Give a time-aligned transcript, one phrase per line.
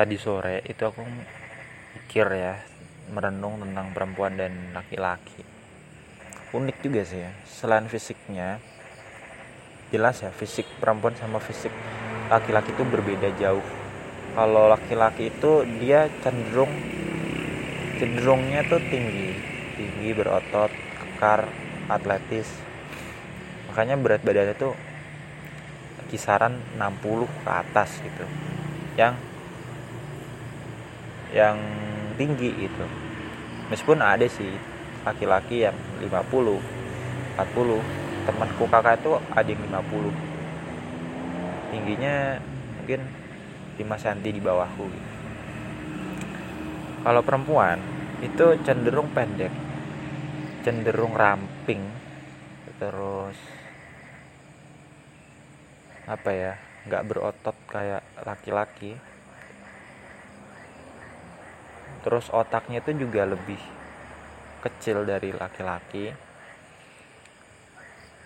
[0.00, 1.04] tadi sore itu aku
[1.92, 2.56] mikir ya
[3.12, 5.44] merenung tentang perempuan dan laki-laki.
[6.56, 8.64] Unik juga sih ya selain fisiknya
[9.92, 11.68] jelas ya fisik perempuan sama fisik
[12.32, 13.60] laki-laki itu berbeda jauh.
[14.32, 16.72] Kalau laki-laki itu dia cenderung
[18.00, 19.36] cenderungnya tuh tinggi
[19.76, 21.44] tinggi berotot kekar
[21.92, 22.48] atletis.
[23.68, 24.72] Makanya berat badannya tuh
[26.08, 28.24] kisaran 60 ke atas gitu.
[28.96, 29.28] Yang
[31.30, 31.56] yang
[32.18, 32.86] tinggi gitu.
[33.70, 34.50] Meskipun ada sih
[35.06, 36.60] laki-laki yang 50
[37.40, 40.12] 40 temanku kakak itu ada yang 50
[41.72, 42.36] tingginya
[42.76, 43.00] mungkin
[43.80, 45.10] 5 cm di bawahku gitu.
[47.00, 47.80] kalau perempuan
[48.20, 49.52] itu cenderung pendek
[50.60, 51.80] cenderung ramping
[52.76, 53.38] terus
[56.04, 56.52] apa ya
[56.84, 59.00] nggak berotot kayak laki-laki
[62.00, 63.60] terus otaknya itu juga lebih
[64.60, 66.12] kecil dari laki-laki.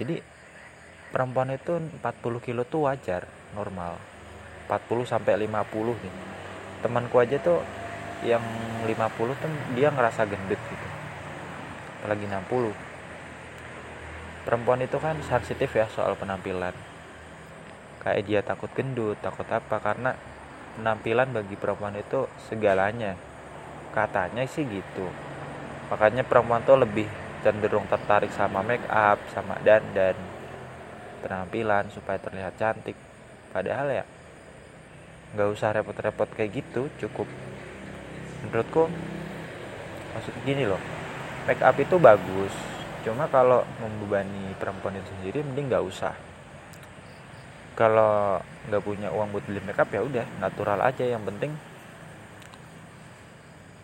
[0.00, 0.16] Jadi
[1.10, 3.98] perempuan itu 40 kilo tuh wajar normal.
[4.70, 6.14] 40 sampai 50 nih
[6.80, 7.60] temanku aja tuh
[8.24, 8.40] yang
[8.86, 8.96] 50
[9.42, 10.88] tuh dia ngerasa gendut gitu.
[12.00, 12.72] Apalagi 60
[14.46, 16.72] perempuan itu kan sensitif ya soal penampilan.
[18.00, 20.16] Kayak dia takut gendut takut apa karena
[20.78, 23.18] penampilan bagi perempuan itu segalanya
[23.90, 25.06] katanya sih gitu.
[25.90, 27.06] Makanya perempuan tuh lebih
[27.42, 30.14] cenderung tertarik sama make up sama dandan
[31.20, 32.96] penampilan supaya terlihat cantik.
[33.50, 34.04] Padahal ya
[35.34, 37.26] nggak usah repot-repot kayak gitu cukup.
[38.46, 38.90] Menurutku
[40.10, 40.80] maksud gini loh
[41.46, 42.54] make up itu bagus.
[43.00, 46.14] Cuma kalau membebani perempuan itu sendiri mending nggak usah.
[47.74, 51.02] Kalau nggak punya uang buat beli make up ya udah natural aja.
[51.02, 51.52] Yang penting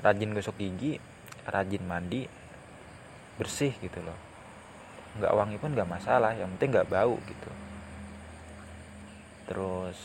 [0.00, 0.96] rajin gosok gigi
[1.44, 2.24] rajin mandi
[3.40, 4.16] bersih gitu loh.
[5.16, 7.50] Nggak wangi pun nggak masalah yang penting nggak bau gitu.
[9.48, 9.98] Terus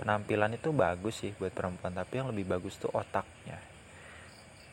[0.00, 3.60] penampilan itu bagus sih buat perempuan tapi yang lebih bagus tuh otaknya.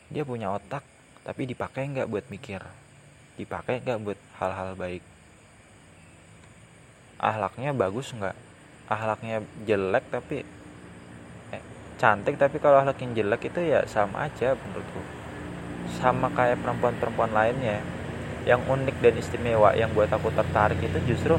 [0.08, 0.82] Dia punya otak
[1.22, 2.60] tapi dipakai nggak buat mikir?
[3.38, 5.04] Dipakai nggak buat hal-hal baik?
[7.22, 8.34] Ahlaknya bagus nggak?
[8.90, 10.42] Ahlaknya jelek tapi
[12.02, 14.98] cantik tapi kalau akhlak yang jelek itu ya sama aja menurutku.
[16.02, 17.78] Sama kayak perempuan-perempuan lainnya.
[18.42, 21.38] Yang unik dan istimewa yang buat aku tertarik itu justru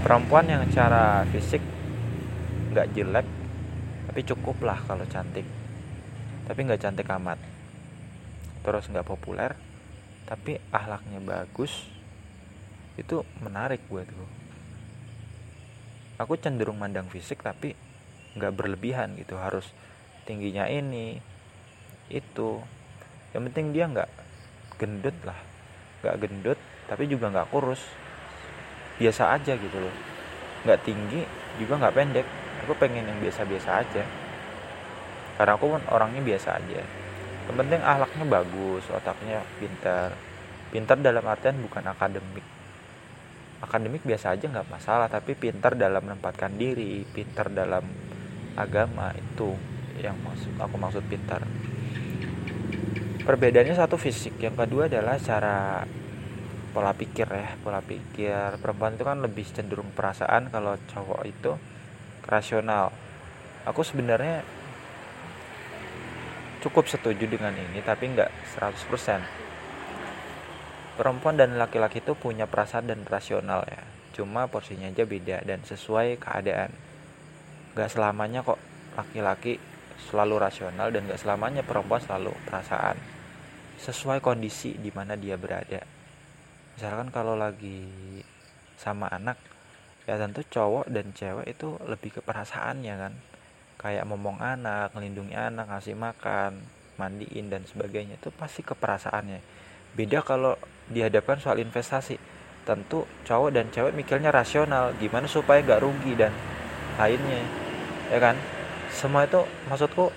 [0.00, 1.60] perempuan yang cara fisik
[2.72, 3.28] nggak jelek
[4.08, 5.44] tapi cukup lah kalau cantik.
[6.48, 7.36] Tapi nggak cantik amat.
[8.64, 9.52] Terus nggak populer
[10.24, 11.92] tapi ahlaknya bagus
[12.96, 14.24] itu menarik buatku.
[16.24, 17.91] Aku cenderung mandang fisik tapi
[18.36, 19.68] nggak berlebihan gitu harus
[20.24, 21.20] tingginya ini
[22.08, 22.60] itu.
[23.32, 24.10] Yang penting dia nggak
[24.76, 25.52] gendut lah
[26.02, 26.58] nggak gendut
[26.90, 27.80] tapi juga nggak kurus.
[28.98, 29.94] Biasa aja gitu loh.
[30.66, 31.22] Nggak tinggi
[31.56, 32.26] juga nggak pendek.
[32.66, 34.04] Aku pengen yang biasa-biasa aja.
[35.38, 36.82] Karena aku pun orangnya biasa aja.
[37.48, 40.14] Yang penting ahlaknya bagus otaknya pintar.
[40.70, 42.46] Pintar dalam artian bukan akademik.
[43.62, 47.86] Akademik biasa aja nggak masalah tapi pintar dalam menempatkan diri pintar dalam
[48.56, 49.56] agama itu
[50.00, 51.44] yang maksud aku maksud pintar.
[53.22, 55.86] Perbedaannya satu fisik yang kedua adalah cara
[56.74, 57.54] pola pikir ya.
[57.62, 61.54] Pola pikir perempuan itu kan lebih cenderung perasaan kalau cowok itu
[62.26, 62.90] rasional.
[63.62, 64.42] Aku sebenarnya
[66.66, 69.42] cukup setuju dengan ini tapi nggak 100%
[70.94, 73.82] perempuan dan laki-laki itu punya perasaan dan rasional ya.
[74.12, 76.74] Cuma porsinya aja beda dan sesuai keadaan
[77.72, 78.60] gak selamanya kok
[78.96, 79.56] laki-laki
[80.10, 82.96] selalu rasional dan gak selamanya perempuan selalu perasaan
[83.82, 85.82] sesuai kondisi di mana dia berada.
[86.78, 87.82] Misalkan kalau lagi
[88.78, 89.38] sama anak
[90.06, 93.12] ya tentu cowok dan cewek itu lebih ke perasaannya kan.
[93.82, 96.62] Kayak ngomong anak ngelindungi anak ngasih makan
[97.00, 99.42] mandiin dan sebagainya itu pasti ke perasaannya.
[99.98, 100.54] Beda kalau
[100.86, 102.20] dihadapkan soal investasi.
[102.62, 106.30] Tentu cowok dan cewek mikirnya rasional gimana supaya gak rugi dan
[106.94, 107.61] lainnya
[108.12, 108.36] ya kan?
[108.92, 109.40] Semua itu
[109.72, 110.12] maksudku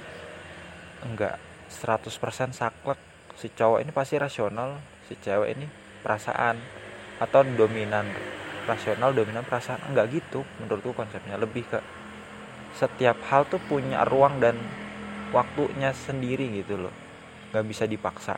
[1.08, 1.40] enggak
[1.72, 3.00] 100% saklek.
[3.40, 5.68] Si cowok ini pasti rasional si cewek ini
[6.04, 6.60] perasaan
[7.24, 8.04] atau dominan
[8.68, 9.80] rasional dominan perasaan.
[9.88, 11.40] Enggak gitu menurutku konsepnya.
[11.40, 11.80] Lebih ke
[12.76, 14.60] setiap hal tuh punya ruang dan
[15.32, 16.94] waktunya sendiri gitu loh.
[17.56, 18.36] Nggak bisa dipaksa.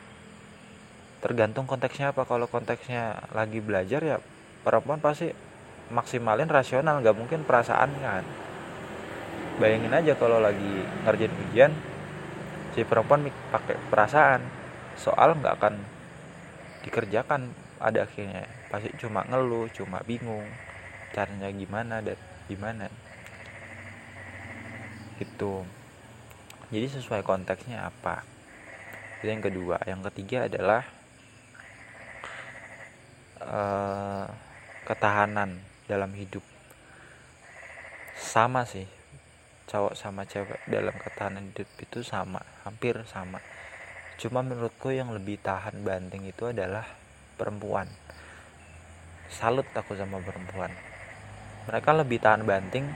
[1.18, 2.30] Tergantung konteksnya apa.
[2.30, 4.18] Kalau konteksnya lagi belajar ya
[4.62, 5.34] perempuan pasti
[5.90, 7.02] maksimalin rasional.
[7.02, 8.47] Nggak mungkin perasaan kan
[9.58, 11.72] bayangin aja kalau lagi ngerjain ujian
[12.78, 14.42] si perempuan pakai perasaan.
[14.98, 15.76] Soal nggak akan
[16.86, 17.50] dikerjakan
[17.82, 18.46] ada akhirnya.
[18.70, 20.46] Pasti cuma ngeluh cuma bingung
[21.14, 22.90] caranya gimana dan gimana.
[25.18, 25.66] Itu
[26.70, 28.22] jadi sesuai konteksnya apa?
[29.18, 29.82] Itu yang kedua.
[29.90, 30.82] Yang ketiga adalah
[33.42, 34.30] uh,
[34.86, 35.58] ketahanan
[35.90, 36.46] dalam hidup.
[38.18, 38.97] Sama sih
[39.68, 43.44] cowok sama cewek dalam ketahanan hidup itu sama hampir sama.
[44.16, 46.88] Cuma menurutku yang lebih tahan banting itu adalah
[47.36, 47.86] perempuan.
[49.28, 50.72] Salut aku sama perempuan.
[51.68, 52.88] Mereka lebih tahan banting.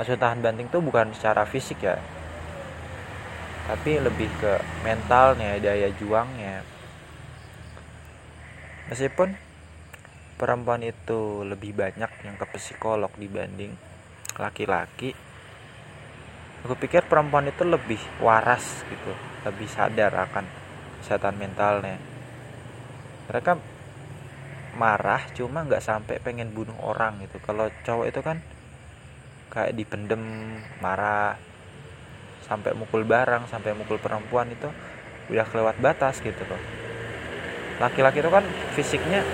[0.00, 2.00] Maksud tahan banting itu bukan secara fisik ya.
[3.68, 6.64] Tapi lebih ke mentalnya daya juangnya.
[8.88, 9.36] Meskipun
[10.40, 13.76] perempuan itu lebih banyak yang ke psikolog dibanding
[14.40, 15.12] laki-laki
[16.64, 19.12] aku pikir perempuan itu lebih waras gitu
[19.44, 20.44] lebih sadar akan
[21.00, 21.96] kesehatan mentalnya.
[23.32, 23.56] Mereka
[24.76, 27.40] marah cuma nggak sampai pengen bunuh orang gitu.
[27.40, 28.38] Kalau cowok itu kan
[29.50, 30.22] kayak dipendem
[30.78, 31.34] marah
[32.44, 34.68] sampai mukul barang sampai mukul perempuan itu
[35.30, 36.60] udah kelewat batas gitu loh.
[37.80, 38.44] Laki-laki itu kan
[38.76, 39.24] fisiknya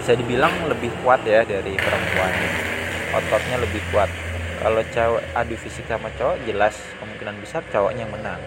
[0.00, 2.32] bisa dibilang lebih kuat ya dari perempuan.
[3.12, 4.08] Ototnya lebih kuat
[4.62, 8.38] kalau cewek adu fisik sama cowok jelas kemungkinan besar cowoknya yang menang.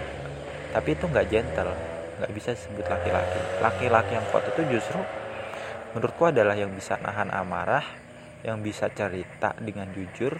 [0.71, 1.75] Tapi itu nggak gentle
[2.15, 3.39] nggak bisa disebut laki-laki.
[3.59, 5.03] Laki-laki yang kuat itu justru
[5.91, 7.83] menurutku adalah yang bisa nahan amarah
[8.47, 10.39] yang bisa cerita dengan jujur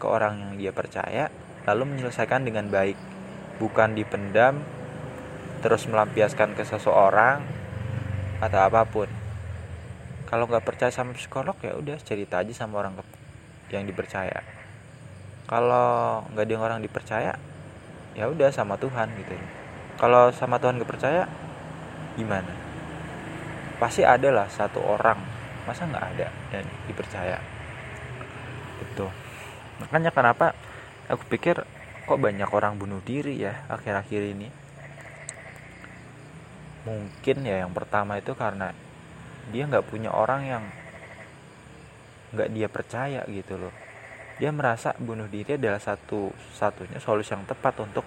[0.00, 1.28] ke orang yang dia percaya
[1.68, 2.96] lalu menyelesaikan dengan baik.
[3.60, 4.64] Bukan dipendam
[5.60, 7.44] terus melampiaskan ke seseorang
[8.40, 9.12] atau apa pun.
[10.24, 12.96] Kalau nggak percaya sama psikolog ya udah cerita aja sama orang
[13.68, 14.51] yang dipercaya
[15.52, 17.36] kalau nggak ada orang dipercaya
[18.16, 19.36] ya udah sama Tuhan gitu.
[20.00, 21.28] Kalau sama Tuhan gak percaya
[22.16, 22.48] gimana?
[23.76, 25.20] Pasti ada lah satu orang.
[25.68, 26.26] Masa nggak ada
[26.56, 27.36] yang dipercaya?
[28.80, 29.12] Itu
[29.84, 30.56] makanya kenapa
[31.12, 31.68] aku pikir
[32.08, 34.48] kok banyak orang bunuh diri ya akhir-akhir ini?
[36.88, 38.72] Mungkin ya yang pertama itu karena
[39.52, 40.64] dia nggak punya orang yang
[42.32, 43.91] nggak dia percaya gitu loh
[44.42, 48.02] dia merasa bunuh diri adalah satu satunya solusi yang tepat untuk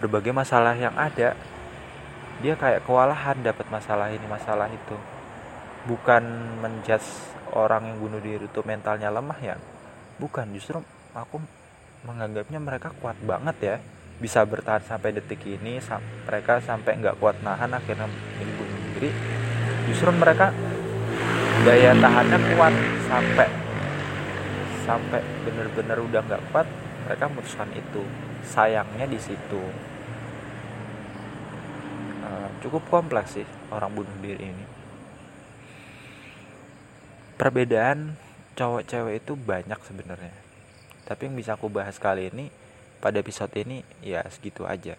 [0.00, 1.36] berbagai masalah yang ada.
[2.40, 4.96] Dia kayak kewalahan dapat masalah ini masalah itu.
[5.84, 6.24] Bukan
[6.64, 7.04] menjudge
[7.52, 9.60] orang yang bunuh diri itu mentalnya lemah ya.
[10.16, 10.80] Bukan justru
[11.12, 11.36] aku
[12.08, 13.76] menganggapnya mereka kuat banget ya.
[14.16, 15.76] Bisa bertahan sampai detik ini
[16.24, 18.08] mereka sampai nggak kuat nahan akhirnya
[18.40, 19.12] bunuh diri.
[19.92, 20.56] Justru mereka
[21.68, 22.72] daya tahannya kuat
[23.12, 23.63] sampai
[24.84, 26.68] sampai bener-bener udah nggak kuat
[27.08, 28.04] mereka memutuskan itu.
[28.44, 29.62] Sayangnya di situ
[32.24, 34.66] uh, cukup kompleks sih orang bunuh diri ini.
[37.34, 38.14] Perbedaan
[38.54, 40.36] cowok cewek itu banyak sebenarnya.
[41.04, 42.48] Tapi yang bisa aku bahas kali ini
[43.00, 44.96] pada episode ini ya segitu aja